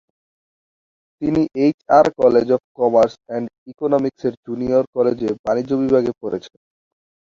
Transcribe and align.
তিনি 1.21 1.41
HR 1.63 2.05
college 2.19 2.47
of 2.55 2.61
commerce 2.77 3.13
and 3.21 3.47
ইকোনমিক্স-এর 3.71 4.33
junior 4.45 4.83
কলেজে 4.95 5.29
বাণিজ্য 5.45 5.71
বিভাগে 5.81 6.11
পড়েছেন। 6.21 6.57